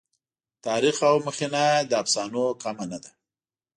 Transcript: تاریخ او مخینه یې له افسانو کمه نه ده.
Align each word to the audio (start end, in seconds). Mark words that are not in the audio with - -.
تاریخ 0.65 0.97
او 1.09 1.15
مخینه 1.27 1.61
یې 1.71 1.79
له 1.89 1.95
افسانو 2.03 2.43
کمه 2.61 2.85
نه 2.91 2.97
ده. 3.03 3.11